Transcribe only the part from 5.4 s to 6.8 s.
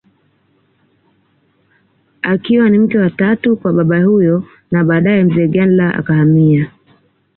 Gandla akahamia